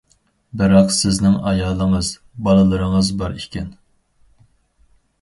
بىراق 0.61 0.89
سىزنىڭ 0.99 1.35
ئايالىڭىز، 1.51 2.11
بالىلىرىڭىز 2.49 3.15
بار 3.23 3.39
ئىكەن. 3.45 3.73